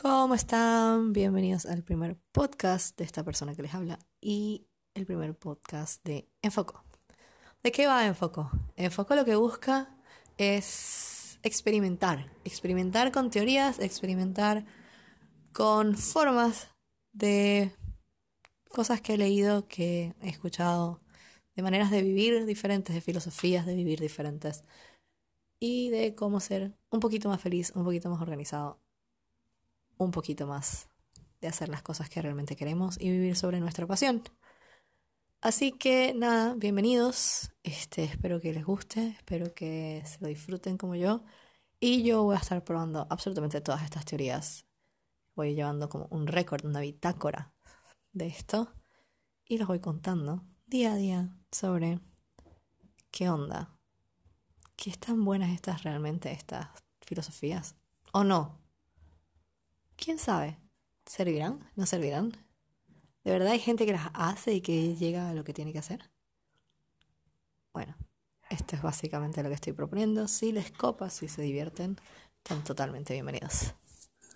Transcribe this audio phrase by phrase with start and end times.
[0.00, 1.12] ¿Cómo están?
[1.12, 6.28] Bienvenidos al primer podcast de esta persona que les habla y el primer podcast de
[6.40, 6.84] Enfoco.
[7.64, 8.48] ¿De qué va Enfoco?
[8.76, 9.92] Enfoco lo que busca
[10.36, 14.66] es experimentar, experimentar con teorías, experimentar
[15.52, 16.68] con formas
[17.12, 17.72] de
[18.70, 21.00] cosas que he leído, que he escuchado,
[21.56, 24.62] de maneras de vivir diferentes, de filosofías de vivir diferentes
[25.58, 28.78] y de cómo ser un poquito más feliz, un poquito más organizado,
[29.98, 30.88] un poquito más
[31.40, 34.22] de hacer las cosas que realmente queremos y vivir sobre nuestra pasión.
[35.40, 37.50] Así que nada, bienvenidos.
[37.62, 41.22] Este, espero que les guste, espero que se lo disfruten como yo.
[41.78, 44.66] Y yo voy a estar probando absolutamente todas estas teorías.
[45.36, 47.54] Voy llevando como un récord, una bitácora
[48.12, 48.72] de esto.
[49.44, 52.00] Y los voy contando día a día sobre
[53.12, 53.78] qué onda.
[54.74, 56.68] ¿Qué están buenas estas realmente, estas
[57.00, 57.76] filosofías?
[58.12, 58.67] ¿O no?
[59.98, 60.56] ¿Quién sabe?
[61.06, 61.58] ¿Servirán?
[61.74, 62.30] ¿No servirán?
[63.24, 65.80] ¿De verdad hay gente que las hace y que llega a lo que tiene que
[65.80, 66.08] hacer?
[67.72, 67.96] Bueno,
[68.48, 70.28] esto es básicamente lo que estoy proponiendo.
[70.28, 71.96] Si les copa, si se divierten,
[72.36, 73.74] están totalmente bienvenidos.